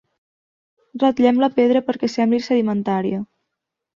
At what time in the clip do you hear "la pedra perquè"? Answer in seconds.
1.43-2.09